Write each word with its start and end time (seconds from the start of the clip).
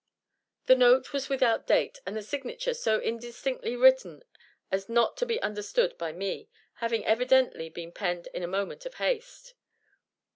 The 0.65 0.73
note 0.73 1.13
was 1.13 1.29
without 1.29 1.67
date, 1.67 1.99
and 2.07 2.17
the 2.17 2.23
signature 2.23 2.73
so 2.73 2.99
indistinctly 2.99 3.75
written 3.75 4.23
as 4.71 4.89
not 4.89 5.15
to 5.17 5.27
be 5.27 5.39
understood 5.43 5.95
by 5.99 6.11
me, 6.11 6.49
having 6.77 7.05
evidently 7.05 7.69
been 7.69 7.91
penned 7.91 8.27
in 8.33 8.41
a 8.41 8.47
moment 8.47 8.87
of 8.87 8.95
haste. 8.95 9.53